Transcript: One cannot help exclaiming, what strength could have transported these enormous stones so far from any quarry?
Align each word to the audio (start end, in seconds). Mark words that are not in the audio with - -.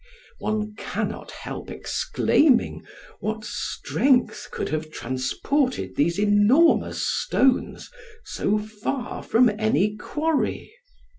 One 0.39 0.73
cannot 0.77 1.29
help 1.29 1.69
exclaiming, 1.69 2.83
what 3.19 3.45
strength 3.45 4.47
could 4.49 4.69
have 4.69 4.89
transported 4.89 5.95
these 5.95 6.17
enormous 6.19 7.07
stones 7.07 7.91
so 8.23 8.57
far 8.57 9.21
from 9.21 9.47
any 9.59 9.95
quarry? 9.97 10.73